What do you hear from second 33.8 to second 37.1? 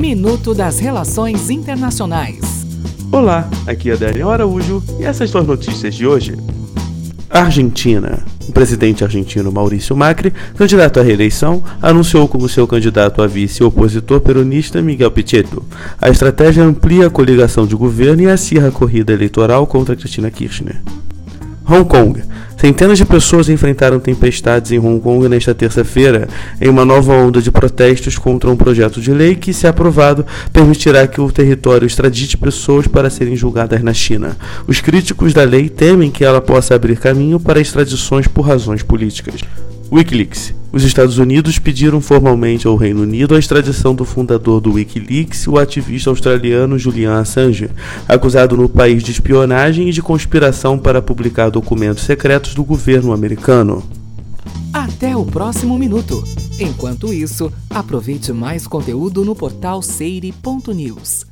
na China. Os críticos da lei temem que ela possa abrir